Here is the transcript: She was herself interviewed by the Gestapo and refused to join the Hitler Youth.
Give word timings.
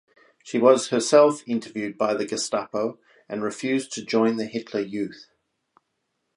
She 0.43 0.57
was 0.57 0.87
herself 0.87 1.43
interviewed 1.47 1.95
by 1.95 2.15
the 2.15 2.25
Gestapo 2.25 2.97
and 3.29 3.43
refused 3.43 3.91
to 3.91 4.03
join 4.03 4.37
the 4.37 4.47
Hitler 4.47 4.79
Youth. 4.81 5.27